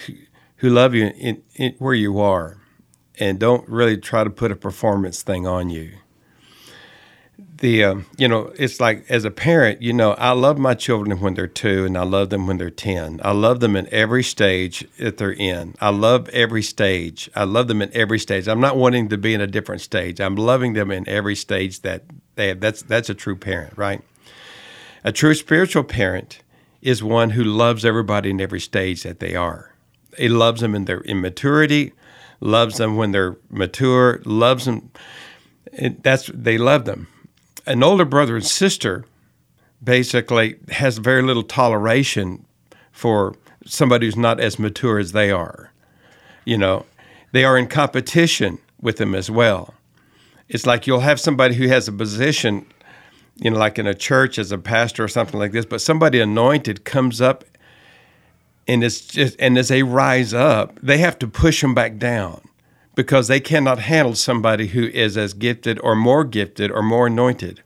[0.56, 2.58] who love you in, in where you are,
[3.20, 5.92] and don't really try to put a performance thing on you.
[7.60, 11.20] The um, you know, it's like as a parent, you know, I love my children
[11.20, 13.20] when they're two, and I love them when they're ten.
[13.22, 15.74] I love them in every stage that they're in.
[15.78, 17.30] I love every stage.
[17.36, 18.48] I love them in every stage.
[18.48, 20.20] I'm not wanting to be in a different stage.
[20.22, 22.04] I'm loving them in every stage that
[22.36, 22.60] they have.
[22.60, 24.02] That's that's a true parent, right?
[25.04, 26.40] A true spiritual parent
[26.80, 29.74] is one who loves everybody in every stage that they are.
[30.16, 31.92] He loves them in their immaturity,
[32.40, 34.90] loves them when they're mature, loves them.
[36.02, 37.06] That's they love them.
[37.66, 39.04] An older brother and sister
[39.82, 42.44] basically has very little toleration
[42.92, 45.72] for somebody who's not as mature as they are.
[46.44, 46.86] You know,
[47.32, 49.74] they are in competition with them as well.
[50.48, 52.66] It's like you'll have somebody who has a position,
[53.36, 56.20] you know, like in a church as a pastor or something like this, but somebody
[56.20, 57.44] anointed comes up
[58.66, 62.40] and it's just and as they rise up, they have to push them back down
[63.00, 67.62] because they cannot handle somebody who is as gifted or more gifted or more anointed.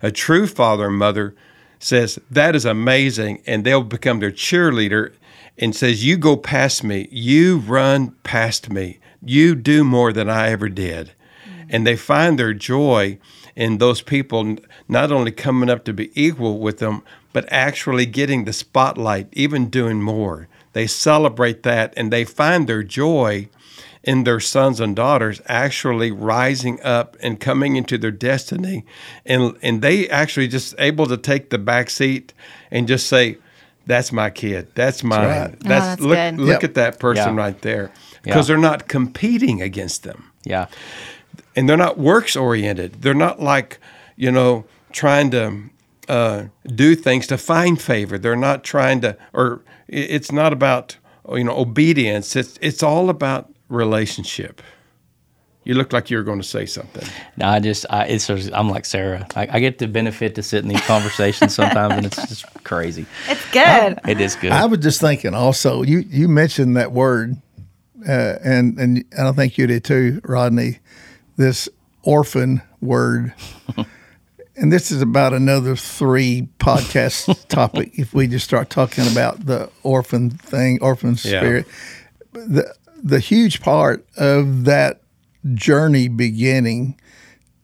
[0.00, 1.34] A true father and mother
[1.80, 3.42] says, That is amazing.
[3.44, 5.14] And they'll become their cheerleader
[5.58, 7.08] and says, You go past me.
[7.10, 9.00] You run past me.
[9.20, 11.08] You do more than I ever did.
[11.08, 11.66] Mm.
[11.70, 13.18] And they find their joy
[13.56, 18.44] in those people not only coming up to be equal with them, but actually getting
[18.44, 20.46] the spotlight, even doing more.
[20.72, 23.48] They celebrate that and they find their joy
[24.02, 28.84] in their sons and daughters actually rising up and coming into their destiny
[29.26, 32.32] and and they actually just able to take the back seat
[32.70, 33.36] and just say
[33.86, 35.54] that's my kid that's mine right.
[35.54, 36.38] Oh, that's look good.
[36.38, 36.64] look Yep.
[36.64, 37.42] at that person Yeah.
[37.42, 37.90] right there
[38.22, 38.54] because Yeah.
[38.54, 40.66] they're not competing against them Yeah.
[41.56, 43.02] and they're not works oriented.
[43.02, 43.78] They're not like,
[44.16, 45.52] you know, trying to
[46.08, 48.16] uh, do things to find favor.
[48.18, 50.96] They're not trying to, or it's not about,
[51.34, 52.34] you know, obedience.
[52.34, 54.62] It's it's all about relationship.
[55.64, 57.06] You look like you were going to say something.
[57.36, 59.26] No, I just, I, it's, just- I'm like Sarah.
[59.36, 63.04] I, I get the benefit to sit in these conversations sometimes, and it's just crazy.
[63.28, 63.98] it's good.
[64.08, 64.52] It is good.
[64.52, 67.36] I was just thinking also, you, you mentioned that word,
[68.08, 70.78] uh, and, and I think you did too, Rodney,
[71.36, 71.68] this
[72.02, 73.34] orphan word.
[74.56, 79.68] and this is about another three podcast topic if we just start talking about the
[79.82, 81.16] orphan thing, orphan Yeah.
[81.40, 81.66] spirit.
[82.32, 85.02] The, the huge part of that
[85.54, 86.98] journey beginning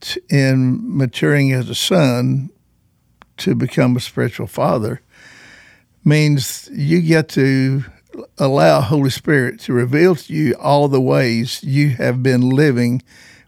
[0.01, 2.51] t- in maturing as a son
[3.39, 5.01] to become a spiritual father
[6.05, 7.85] means you get to
[8.39, 13.03] allow Holy Spirit to reveal to you all the ways you have been living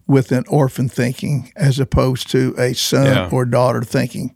[0.09, 3.29] with an orphan thinking as opposed to a son Yeah.
[3.31, 4.35] or daughter thinking.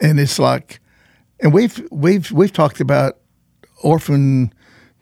[0.00, 0.80] And it's like
[1.40, 3.18] and we've we've we've talked about
[3.82, 4.52] orphan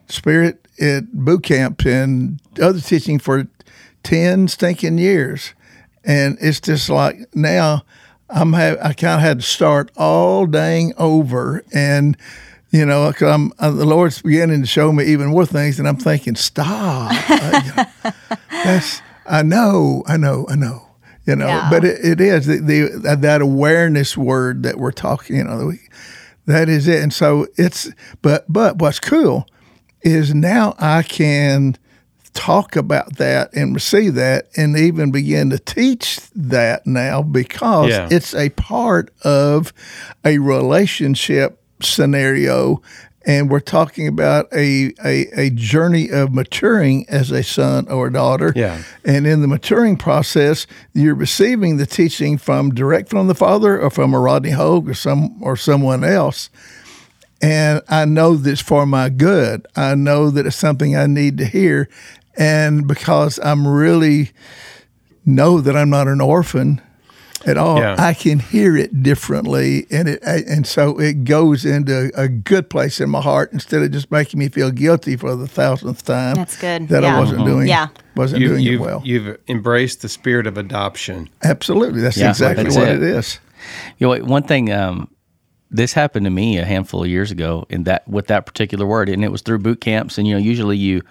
[0.08, 3.46] spirit at boot camp and other teaching for
[4.02, 5.54] 10 stinking years.
[6.04, 7.84] And it's just like now
[8.30, 11.64] I'm ha- I kind of had to start all dang over.
[11.72, 12.16] And,
[12.70, 15.78] you know, 'cause I'm, uh, the Lord's beginning to show me even more things.
[15.78, 17.12] And I'm thinking, stop.
[17.28, 18.10] Uh, you know,
[18.64, 20.82] that's, I know, I know, I know.
[21.26, 21.68] You know, Yeah.
[21.70, 25.36] but it, it is the, the that awareness word that we're talking.
[25.36, 25.80] You know, we,
[26.46, 27.02] that is it.
[27.02, 27.90] And so it's
[28.22, 29.46] but but what's cool
[30.06, 31.76] is now I can
[32.32, 38.08] talk about that and receive that and even begin to teach that now because Yeah.
[38.10, 39.72] it's a part of
[40.24, 42.80] a relationship scenario
[43.28, 48.52] and we're talking about a, a, a journey of maturing as a son or daughter
[48.54, 48.82] Yeah.
[49.04, 53.90] and in the maturing process you're receiving the teaching from direct from the father or
[53.90, 56.50] from a rodney hogue or some or someone else
[57.42, 59.66] and I know that it's for my good.
[59.76, 61.88] I know that it's something I need to hear,
[62.36, 64.30] and because I'm really
[65.24, 66.80] know that I'm not an orphan
[67.44, 67.94] at all, Yeah.
[67.98, 73.00] I can hear it differently, and it and so it goes into a good place
[73.00, 76.34] in my heart instead of just making me feel guilty for the thousandth time.
[76.34, 76.88] That's good.
[76.88, 77.16] That Yeah.
[77.16, 77.68] I wasn't doing.
[77.68, 77.88] Yeah.
[78.16, 79.02] wasn't You, doing you've, it well.
[79.04, 81.28] you've embraced the spirit of adoption.
[81.44, 83.02] Absolutely, that's Yeah, exactly that's what it.
[83.02, 83.38] it is.
[83.98, 85.08] You know, one thing um,
[85.70, 89.08] this happened to me a handful of years ago in that with that particular word,
[89.08, 90.18] and it was through boot camps.
[90.18, 91.02] And you know, usually you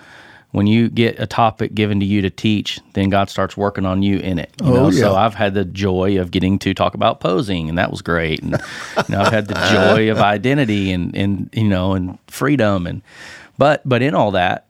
[0.51, 4.01] when you get a topic given to you to teach, then God starts working on
[4.03, 4.53] you in it.
[4.63, 5.01] You Oh, know, yeah.
[5.01, 8.41] so I've had the joy of getting to talk about posing, and that was great.
[8.41, 12.87] And you know, I've had the joy of identity and and you know and freedom
[12.87, 13.01] and
[13.57, 14.65] but but in all that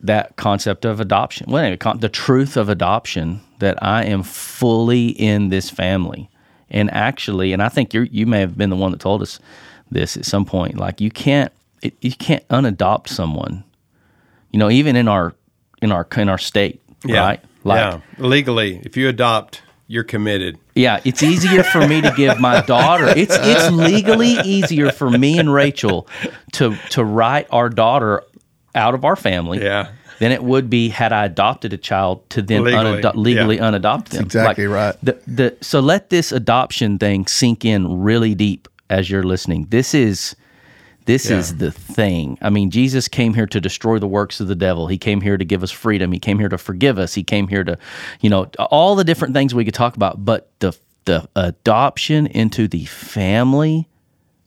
[0.00, 1.50] that concept of adoption.
[1.50, 6.28] Well, anyway, the truth of adoption that I am fully in this family,
[6.70, 9.38] and actually, and I think you you may have been the one that told us
[9.90, 10.76] this at some point.
[10.76, 11.52] Like you can't
[11.82, 13.64] it, you can't unadopt someone.
[14.50, 15.34] You know, even in our
[15.82, 17.40] in our in our state, right?
[17.64, 18.00] Like, yeah.
[18.18, 20.58] Legally, if you adopt, you're committed.
[20.74, 23.06] yeah, it's easier for me to give my daughter.
[23.08, 26.08] It's it's legally easier for me and Rachel
[26.52, 28.22] to to write our daughter
[28.74, 29.62] out of our family.
[29.62, 29.90] Yeah.
[30.18, 33.70] Than it would be had I adopted a child to then Legally, unado- legally yeah.
[33.70, 34.24] unadopt them.
[34.24, 34.94] exactly right.
[35.02, 39.66] The, the so let this adoption thing sink in really deep as you're listening.
[39.70, 40.34] This is
[41.04, 41.36] this Yeah.
[41.38, 42.36] is the thing.
[42.42, 44.86] I mean, Jesus came here to destroy the works of the devil.
[44.88, 46.10] He came here to give us freedom.
[46.12, 47.14] He came here to forgive us.
[47.14, 47.78] He came here to,
[48.20, 50.24] you know, all the different things we could talk about.
[50.24, 50.72] But the
[51.04, 53.88] the adoption into the family,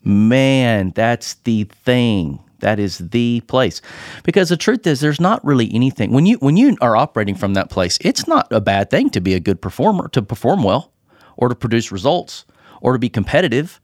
[0.04, 2.40] man, that's the thing.
[2.60, 3.82] That is the place.
[4.24, 7.54] Because the truth is there's not really anything when you when you are operating from
[7.54, 10.91] that place, it's not a bad thing to be a good performer, to perform well,
[11.38, 12.45] or to produce results,
[12.82, 13.80] or to be competitive,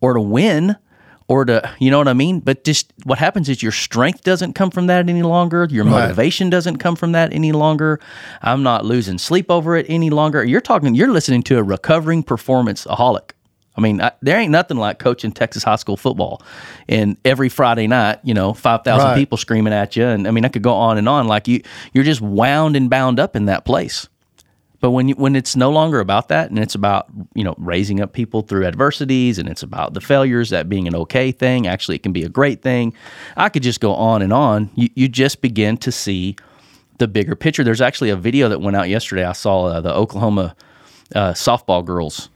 [0.00, 0.76] or to win,
[1.28, 2.40] or to you know what I mean?
[2.40, 5.66] But just what happens is your strength doesn't come from that any longer.
[5.70, 8.00] Your motivation doesn't come from that any longer.
[8.42, 10.44] I'm not losing sleep over it any longer.
[10.44, 13.32] You're talking you're listening to a recovering performance aholic.
[13.76, 16.42] I mean, I, there ain't nothing like coaching Texas high school football,
[16.88, 19.14] and every Friday night, you know, five thousand Right.
[19.16, 21.26] people screaming at you, and I mean, I could go on and on.
[21.28, 24.08] Like you, you're just wound and bound up in that place.
[24.80, 28.00] But when you, when it's no longer about that, and it's about you know raising
[28.00, 31.96] up people through adversities, and it's about the failures that being an okay thing, actually
[31.96, 32.94] it can be a great thing.
[33.36, 34.70] I could just go on and on.
[34.74, 36.34] You you just begin to see
[36.96, 37.62] the bigger picture.
[37.62, 39.24] There's actually a video that went out yesterday.
[39.24, 40.56] I saw uh, the Oklahoma
[41.14, 42.29] uh, softball girls.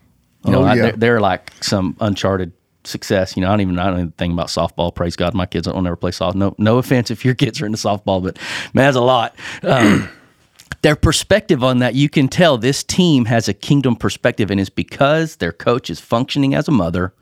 [0.44, 0.82] You know, Oh, I- yeah.
[0.82, 2.52] they're, they're like some uncharted
[2.84, 3.36] success.
[3.36, 4.94] You know, I don't even I don't even think about softball.
[4.94, 6.34] Praise God, my kids don't never play softball.
[6.34, 8.36] No, no offense if your kids are into softball, but
[8.74, 9.34] man, that's a lot.
[9.62, 10.08] Um,
[10.82, 14.68] their perspective on that, you can tell this team has a kingdom perspective, and it's
[14.70, 17.14] because their coach is functioning as a mother,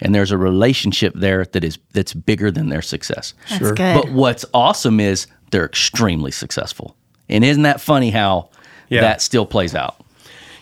[0.00, 3.34] and there's a relationship there that is that's bigger than their success.
[3.50, 3.74] That's Sure.
[3.74, 4.02] good.
[4.02, 6.96] But what's awesome is they're extremely successful,
[7.28, 8.50] and isn't that funny how
[8.88, 9.02] Yeah.
[9.02, 9.94] that still plays out?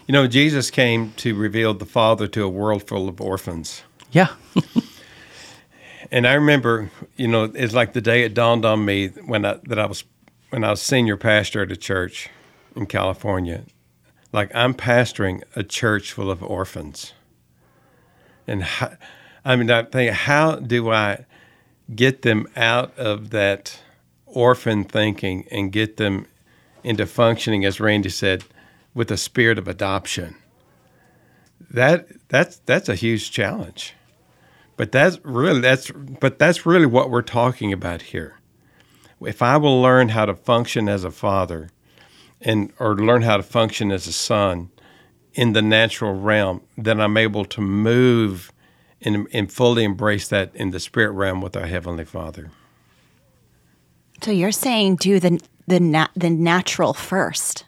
[0.07, 3.83] You know, Jesus came to reveal the Father to a world full of orphans.
[4.11, 4.29] Yeah,
[6.12, 9.59] And I remember, you know, it's like the day it dawned on me when I
[9.65, 10.05] that I was
[10.51, 12.29] when I was senior pastor at a church
[12.77, 13.65] in California.
[14.31, 17.15] Like I'm pastoring a church full of orphans.
[18.47, 18.93] And how,
[19.43, 21.25] I mean, I think, how do I
[21.95, 23.81] get them out of that
[24.27, 26.27] orphan thinking and get them
[26.85, 28.45] into functioning, as Randy said,
[28.94, 30.37] with a spirit of adoption?
[31.70, 33.94] That that's that's a huge challenge.
[34.76, 38.38] But that's really that's but that's really what we're talking about here.
[39.20, 41.70] If I will learn how to function as a father
[42.40, 44.70] and or learn how to function as a son
[45.35, 48.52] in the natural realm, then I'm able to move
[49.00, 52.50] and, and fully embrace that in the spirit realm with our heavenly Father.
[54.22, 57.64] so you're saying do the the na- the natural first.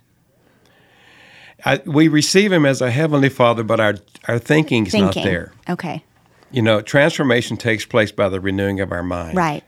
[1.64, 3.94] I, we receive him as a heavenly Father, but our
[4.28, 5.22] our thinking's Thinking.
[5.22, 5.52] not there.
[5.68, 6.04] Okay.
[6.50, 9.36] You know, transformation takes place by the renewing of our mind.
[9.36, 9.64] Right.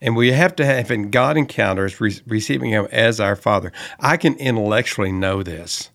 [0.00, 3.72] And we have to have in God encounters re- receiving Him as our Father.
[4.00, 5.90] I can intellectually know this.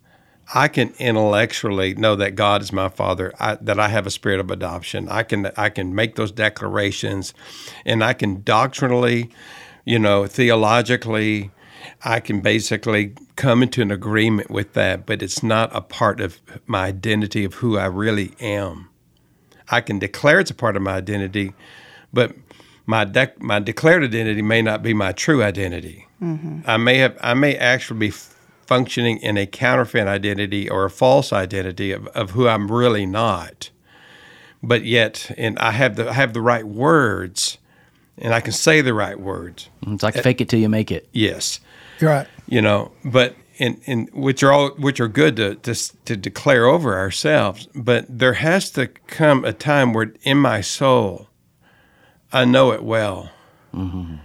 [0.54, 4.40] I can intellectually know that God is my father, I, that I have a spirit
[4.40, 5.08] of adoption.
[5.08, 7.34] I can I can make those declarations,
[7.84, 9.30] and I can doctrinally,
[9.84, 11.50] you know, theologically,
[12.02, 15.06] I can basically come into an agreement with that.
[15.06, 18.90] But it's not a part of my identity of who I really am.
[19.70, 21.54] I can declare it's a part of my identity,
[22.12, 22.34] but
[22.84, 26.06] my dec- my declared identity may not be my true identity.
[26.22, 26.60] Mm-hmm.
[26.66, 28.10] I may have I may actually be
[28.66, 33.70] functioning in a counterfeit identity or a false identity of, of who I'm really not.
[34.62, 37.58] But yet, and I have the I have the right words,
[38.16, 39.68] and I can say the right words.
[39.84, 41.08] Mm, it's like fake it till you make it.
[41.12, 41.67] Yes, You're
[42.00, 42.26] right.
[42.46, 46.66] you know, but in, in which are all which are good to, to to declare
[46.66, 47.68] over ourselves.
[47.74, 51.28] But there has to come a time where in my soul,
[52.32, 53.30] I know it well.
[53.74, 54.16] Mm-hmm.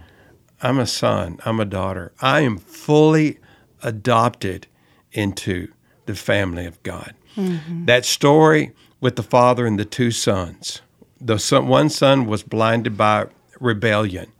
[0.62, 1.38] I'm a son.
[1.44, 2.12] I'm a daughter.
[2.20, 3.38] I am fully
[3.82, 4.66] adopted
[5.12, 5.68] into
[6.06, 7.14] the family of God.
[7.36, 7.84] Mm-hmm.
[7.86, 10.80] That story with the father and the two sons.
[11.20, 13.26] The son, one son was blinded by
[13.60, 14.32] rebellion,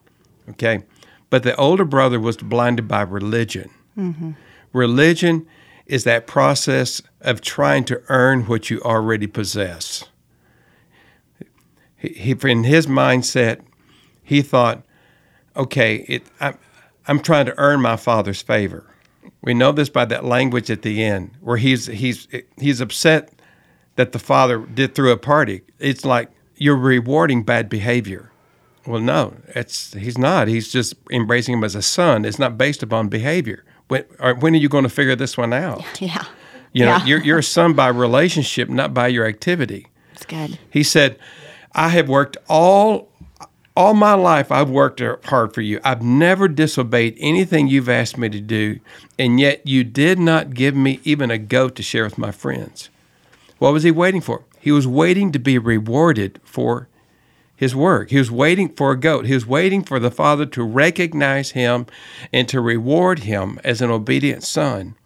[0.50, 0.82] okay,
[1.34, 3.68] but the older brother was blinded by religion.
[3.98, 4.30] Mm-hmm.
[4.72, 5.48] Religion
[5.84, 10.04] is that process of trying to earn what you already possess.
[11.96, 13.62] He, in his mindset,
[14.22, 14.84] he thought,
[15.56, 16.56] okay, it, I'm,
[17.08, 18.86] I'm trying to earn my father's favor.
[19.42, 22.28] We know this by that language at the end, where he's he's
[22.60, 23.32] he's upset
[23.96, 25.62] that the father did through a party.
[25.80, 28.30] It's like you're rewarding bad behavior.
[28.86, 30.48] Well, no, it's he's not.
[30.48, 32.24] He's just embracing him as a son.
[32.24, 33.64] It's not based upon behavior.
[33.88, 35.82] When or when are you going to figure this one out?
[36.00, 36.24] Yeah.
[36.72, 37.04] You know, Yeah.
[37.06, 39.86] you're you're a son by relationship, not by your activity.
[40.12, 40.58] It's good.
[40.70, 41.18] He said,
[41.72, 43.08] I have worked all
[43.76, 45.80] all my life I've worked er, hard for you.
[45.82, 48.78] I've never disobeyed anything you've asked me to do,
[49.18, 52.88] and yet you did not give me even a goat to share with my friends.
[53.58, 54.44] What was he waiting for?
[54.60, 56.88] He was waiting to be rewarded for
[57.56, 58.10] his work.
[58.10, 59.26] He was waiting for a goat.
[59.26, 61.86] He was waiting for the father to recognize him
[62.32, 64.96] and to reward him as an obedient son.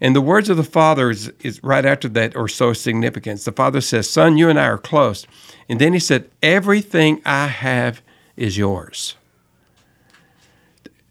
[0.00, 3.40] And the words of the father is, is right after that are so significant.
[3.40, 5.26] The father says, Son, you and I are close.
[5.68, 8.02] And then he said, Everything I have
[8.36, 9.16] is yours.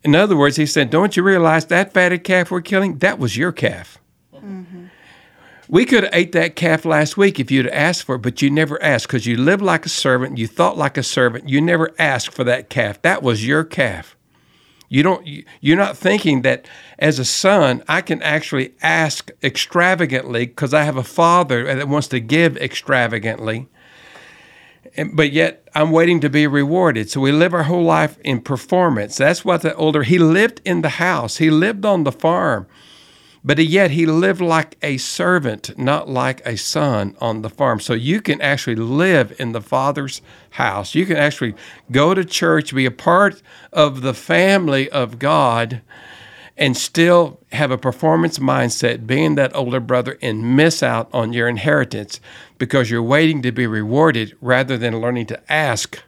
[0.03, 2.99] In other words, he said, Don't you realize that fatted calf we're killing?
[2.99, 3.97] That was your calf.
[4.35, 4.85] Mm-hmm.
[5.67, 8.49] We could have ate that calf last week if you'd asked for it, but you
[8.51, 10.37] never asked because you lived like a servant.
[10.37, 11.49] You thought like a servant.
[11.49, 13.01] You never asked for that calf.
[13.01, 14.15] That was your calf.
[14.89, 15.25] You don't.
[15.25, 16.67] you- You're not thinking that
[16.99, 22.07] as a son, I can actually ask extravagantly because I have a father that wants
[22.09, 23.67] to give extravagantly.
[25.13, 27.09] But yet I'm waiting to be rewarded.
[27.09, 29.17] So we live our whole life in performance.
[29.17, 31.37] That's what the older he lived in the house.
[31.37, 32.67] He lived on the farm.
[33.45, 37.79] But yet he lived like a servant, not like a son on the farm.
[37.79, 40.95] So you can actually live in the Father's house.
[40.95, 41.53] You can actually
[41.91, 45.83] go to church, be a part of the family of God,
[46.57, 51.47] and still have a performance mindset, being that older brother, and miss out on your
[51.47, 52.19] inheritance
[52.57, 56.01] because you're waiting to be rewarded rather than learning to ask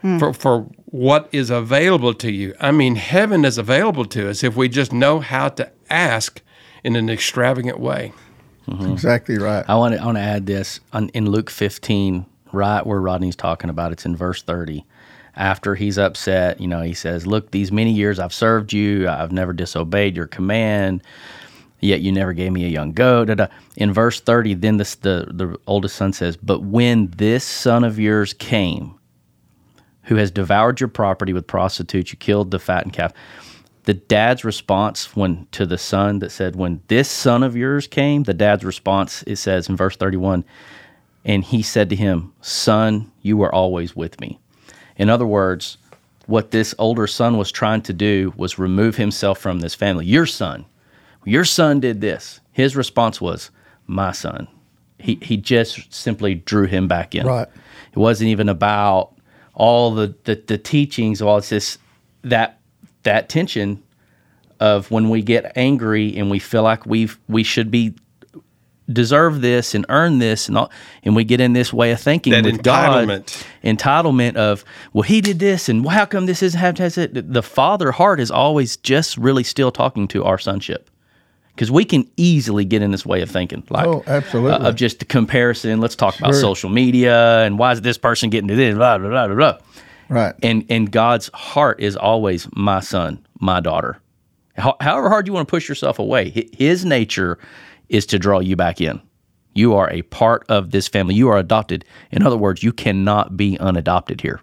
[0.00, 0.18] hmm.
[0.18, 2.54] for, for what is available to you.
[2.58, 6.40] I mean, heaven is available to us if we just know how to ask
[6.84, 8.12] in an extravagant way.
[8.68, 8.92] Mm-hmm.
[8.92, 9.64] Exactly right.
[9.68, 13.36] I want to I want to add this on, in Luke 15, right where Rodney's
[13.36, 13.92] talking about.
[13.92, 14.84] It's in verse 30.
[15.36, 19.08] After he's upset, you know, he says, "Look, these many years I've served you.
[19.08, 21.02] I've never disobeyed your command.
[21.80, 23.46] Yet you never gave me a young goat." Da, da.
[23.76, 27.98] In verse 30, then this, the the oldest son says, "But when this son of
[27.98, 28.94] yours came,
[30.04, 33.12] who has devoured your property with prostitutes, you killed the fattened calf."
[33.84, 38.22] The dad's response when to the son that said when this son of yours came
[38.24, 40.44] the dad's response it says in verse 31
[41.24, 44.38] and he said to him son you were always with me
[44.96, 45.78] in other words
[46.26, 50.06] what this older son was trying to do was remove himself from this family.
[50.06, 50.64] Your son
[51.26, 52.40] your son did this.
[52.52, 53.50] His response was
[53.86, 54.46] my son.
[54.98, 57.26] He, he just simply drew him back in.
[57.26, 57.48] Right.
[57.92, 59.14] it wasn't even about
[59.54, 61.78] all the, the, the teachings all it's just
[62.22, 62.60] that
[63.04, 63.82] that tension
[64.60, 67.94] of when we get angry and we feel like we've we should be
[68.92, 70.70] deserve this and earn this and all,
[71.04, 73.46] and we get in this way of thinking That with God entitlement.
[73.64, 77.32] entitlement of well he did this and how come this isn't have has it.
[77.32, 80.90] The father heart is always just really still talking to our sonship.
[81.54, 84.52] Because we can easily get in this way of thinking like Oh, absolutely.
[84.52, 85.80] uh, of just the comparison.
[85.80, 89.08] Let's talk about social media and why is this person getting to this blah blah
[89.08, 89.58] blah blah, blah
[90.08, 90.34] Right.
[90.42, 94.00] and and God's heart is always my son, my daughter.
[94.56, 97.38] How, however hard you want to push yourself away, His nature
[97.88, 99.00] is to draw you back in.
[99.54, 101.14] You are a part of this family.
[101.14, 101.84] You are adopted.
[102.10, 104.40] In other words, you cannot be unadopted here.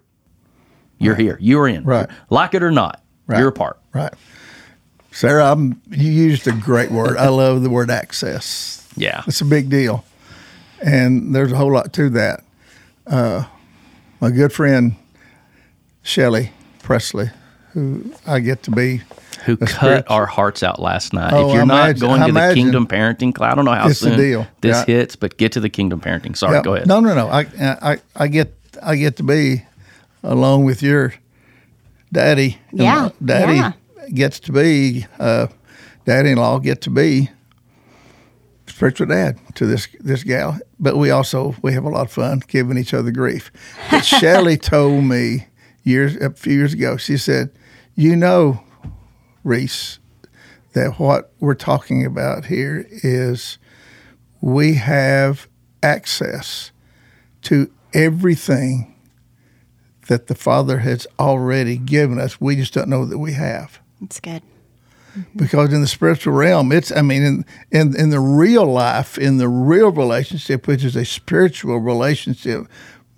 [0.98, 1.36] You're here.
[1.40, 1.84] You're in.
[1.84, 2.08] Right.
[2.30, 3.38] Like it or not, Right.
[3.38, 3.78] you're a part.
[3.92, 4.12] Right.
[5.10, 7.16] Sarah, I'm, you used a great word.
[7.18, 8.88] I love the word access.
[8.96, 9.22] Yeah.
[9.26, 10.04] It's a big deal.
[10.82, 12.44] And there's a whole lot to that.
[13.06, 13.44] Uh,
[14.20, 14.94] my good friend,
[16.02, 16.50] Shelley
[16.82, 17.30] Presley,
[17.72, 19.02] who I get to be,
[19.46, 21.32] Who cut spirit- our hearts out last night.
[21.32, 22.54] Oh, if you're I not imagine- going I to the.
[22.54, 24.46] Kingdom Parenting Cloud, I don't know how It's the soon deal.
[24.60, 24.94] this Yeah.
[24.96, 26.36] hits, but get to the Kingdom Parenting.
[26.36, 26.62] Sorry, Yeah.
[26.62, 26.86] go ahead.
[26.88, 27.28] No, no, no.
[27.28, 29.62] I, I, I get, I get to be
[30.22, 31.14] along with your
[32.12, 32.58] daddy.
[32.70, 33.72] and Yeah, my Daddy yeah.
[34.12, 35.46] gets to be, uh,
[36.04, 37.30] daddy-in-law get to be
[38.66, 40.58] spiritual dad to this this gal.
[40.80, 43.52] But we also we have a lot of fun giving each other grief.
[43.90, 45.46] But Shelly told me
[45.82, 46.96] years a few years ago.
[46.96, 47.50] She said,
[47.94, 48.62] "You know,
[49.44, 49.98] Reese,
[50.72, 53.58] that what we're talking about here is
[54.40, 55.48] we have
[55.82, 56.70] access
[57.42, 58.94] to everything
[60.08, 62.40] that the Father has already given us.
[62.40, 64.42] We just don't know that we have." It's good.
[65.12, 65.38] Mm-hmm.
[65.40, 69.36] because in the spiritual realm it's i mean in, in in the real life in
[69.36, 72.66] the real relationship which is a spiritual relationship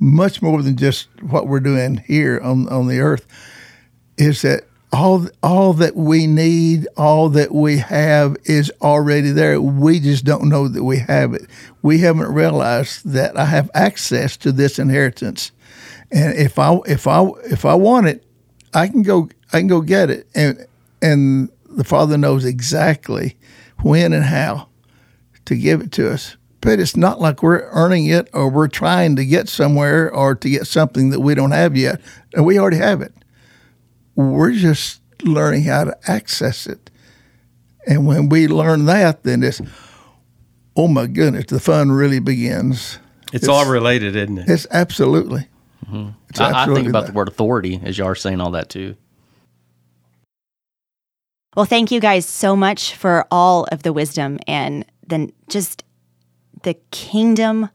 [0.04, 3.26] much more than just what we're doing here on on the earth
[4.18, 9.60] is that all all that we need all that we have is already there.
[9.60, 11.46] We just don't know that we have it.
[11.82, 15.50] We haven't realized that i have access to this inheritance.
[16.12, 18.24] And if i if i if i want it
[18.74, 20.28] I can go I can go get it.
[20.34, 20.66] And
[21.00, 23.36] and the Father knows exactly
[23.82, 24.68] when and how
[25.46, 26.36] to give it to us.
[26.64, 30.48] But it's not like we're earning it or we're trying to get somewhere or to
[30.48, 32.00] get something that we don't have yet.
[32.32, 33.12] And we already have it.
[34.16, 36.90] We're just learning how to access it.
[37.86, 39.60] And when we learn that, then it's
[40.74, 42.98] oh my goodness, the fun really begins.
[43.30, 44.48] It's, all related, isn't it?
[44.48, 45.46] It's absolutely.
[45.86, 46.10] Mm-hmm.
[46.30, 47.12] It's I, I think about that.
[47.12, 48.96] the word authority as you are saying all that too.
[51.54, 55.83] Well, thank you guys so much for all of the wisdom and then just
[56.64, 57.70] the kingdom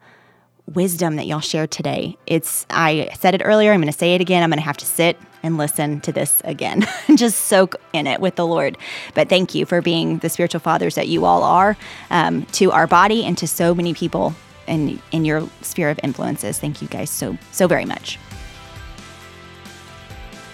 [0.67, 2.17] wisdom that y'all shared today.
[2.27, 4.43] It's I said it earlier, I'm going to say it again.
[4.43, 8.07] I'm going to have to sit and listen to this again and just soak in
[8.07, 8.77] it with the Lord.
[9.13, 11.77] But thank you for being the spiritual fathers that you all are
[12.11, 14.35] um, to our body and to so many people
[14.67, 16.59] in in your sphere of influences.
[16.59, 18.19] Thank you guys so so very much.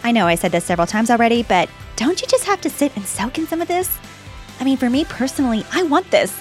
[0.03, 2.95] I know I said this several times already, but don't you just have to sit
[2.95, 3.97] and soak in some of this?
[4.59, 6.39] I mean, for me personally, I want this.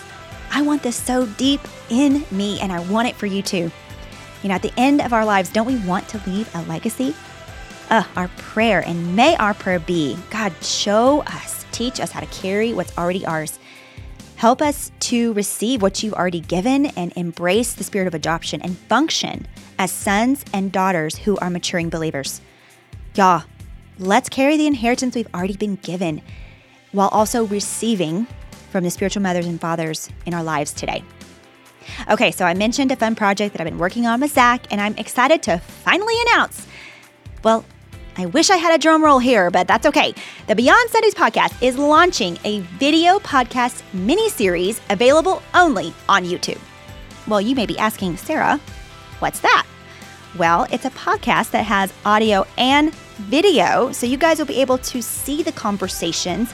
[0.56, 3.72] I want this so deep in me, and I want it for you too.
[4.44, 7.12] You know, at the end of our lives, don't we want to leave a legacy?
[7.90, 12.26] Uh, our prayer, and may our prayer be God, show us, teach us how to
[12.26, 13.58] carry what's already ours.
[14.36, 18.78] Help us to receive what you've already given and embrace the spirit of adoption and
[18.78, 19.48] function
[19.80, 22.40] as sons and daughters who are maturing believers.
[23.16, 23.42] Y'all,
[23.98, 26.22] let's carry the inheritance we've already been given
[26.92, 28.28] while also receiving
[28.74, 31.04] from the spiritual mothers and fathers in our lives today.
[32.10, 34.80] Okay, so I mentioned a fun project that I've been working on with Zach, and
[34.80, 36.66] I'm excited to finally announce.
[37.44, 37.64] Well,
[38.16, 40.12] I wish I had a drum roll here, but that's okay.
[40.48, 46.58] The Beyond Sundays podcast is launching a video podcast mini series available only on YouTube.
[47.28, 48.58] Well, you may be asking, Sarah,
[49.20, 49.68] what's that?
[50.36, 54.78] Well, it's a podcast that has audio and video, so you guys will be able
[54.78, 56.52] to see the conversations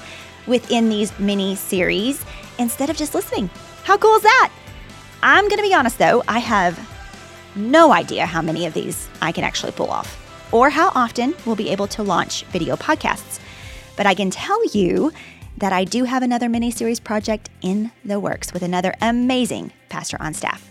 [0.51, 2.23] within these mini series
[2.59, 3.49] instead of just listening.
[3.85, 4.53] How cool is that?
[5.23, 6.79] I'm going to be honest though, I have
[7.57, 10.17] no idea how many of these I can actually pull off
[10.53, 13.41] or how often we'll be able to launch video podcasts.
[13.97, 15.13] But I can tell you
[15.59, 20.17] that I do have another mini series project in the works with another amazing pastor
[20.21, 20.70] on staff.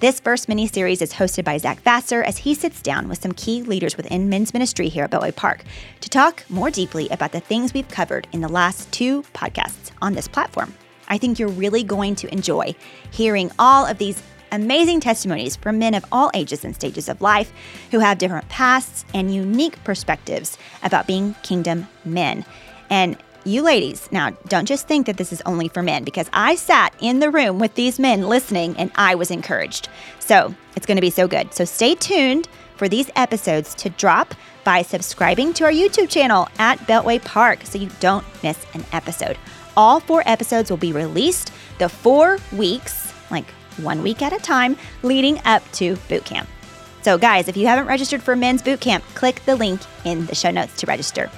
[0.00, 3.32] This first mini series is hosted by Zach Vasser as he sits down with some
[3.32, 5.62] key leaders within men's ministry here at Beltway Park
[6.00, 10.14] to talk more deeply about the things we've covered in the last two podcasts on
[10.14, 10.72] this platform.
[11.08, 12.74] I think you're really going to enjoy
[13.10, 14.22] hearing all of these
[14.52, 17.52] amazing testimonies from men of all ages and stages of life
[17.90, 22.46] who have different pasts and unique perspectives about being kingdom men.
[22.88, 26.54] And you ladies, now don't just think that this is only for men because I
[26.54, 29.88] sat in the room with these men listening and I was encouraged.
[30.18, 31.54] So it's going to be so good.
[31.54, 34.34] So stay tuned for these episodes to drop
[34.64, 39.38] by subscribing to our YouTube channel at Beltway Park so you don't miss an episode.
[39.76, 44.76] All four episodes will be released the four weeks, like one week at a time,
[45.02, 46.48] leading up to boot camp.
[47.02, 50.34] So, guys, if you haven't registered for men's boot camp, click the link in the
[50.34, 51.30] show notes to register.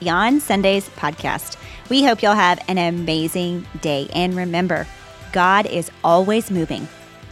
[0.00, 1.56] Beyond Sundays podcast.
[1.88, 4.08] We hope you'll have an amazing day.
[4.14, 4.86] And remember,
[5.32, 6.88] God is always moving,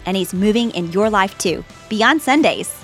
[0.07, 2.84] and He's moving in your life too, beyond Sundays.